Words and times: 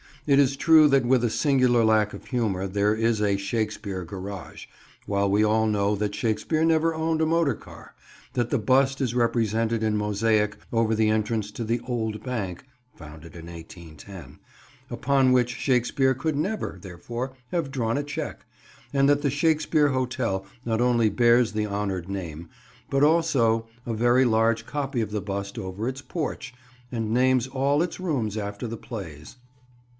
It 0.25 0.39
is 0.39 0.55
true 0.55 0.87
that 0.87 1.05
with 1.05 1.23
a 1.23 1.29
singular 1.31 1.83
lack 1.83 2.13
of 2.13 2.25
humour 2.25 2.67
there 2.67 2.95
is 2.95 3.21
a 3.21 3.37
"Shakespeare 3.37 4.03
Garage," 4.03 4.65
while 5.07 5.29
we 5.29 5.43
all 5.43 5.67
know 5.67 5.95
that 5.95 6.15
Shakespeare 6.15 6.63
never 6.63 6.95
owned 6.95 7.21
a 7.21 7.25
motor 7.25 7.53
car; 7.53 7.93
that 8.33 8.49
the 8.49 8.57
bust 8.59 8.99
is 9.01 9.13
represented 9.15 9.83
in 9.83 9.97
mosaic 9.97 10.57
over 10.71 10.95
the 10.95 11.09
entrance 11.09 11.51
to 11.51 11.63
the 11.63 11.81
Old 11.87 12.23
Bank, 12.23 12.65
founded 12.95 13.35
in 13.35 13.45
1810, 13.45 14.39
upon 14.89 15.31
which 15.31 15.55
Shakespeare 15.57 16.13
could 16.15 16.35
never, 16.35 16.79
therefore, 16.81 17.33
have 17.51 17.71
drawn 17.71 17.97
a 17.97 18.03
cheque; 18.03 18.45
and 18.93 19.09
that 19.09 19.21
the 19.23 19.29
Shakespeare 19.31 19.89
Hotel 19.89 20.45
not 20.65 20.81
only 20.81 21.09
bears 21.09 21.51
the 21.51 21.67
honoured 21.67 22.09
name, 22.09 22.49
but 22.89 23.03
also 23.03 23.67
a 23.87 23.93
very 23.93 24.25
large 24.25 24.65
copy 24.67 25.01
of 25.01 25.11
the 25.11 25.21
bust 25.21 25.59
over 25.59 25.87
its 25.87 26.01
porch, 26.01 26.55
and 26.91 27.11
names 27.13 27.47
all 27.47 27.83
its 27.83 27.99
rooms 27.99 28.35
after 28.37 28.67
the 28.67 28.77
plays. 28.77 29.37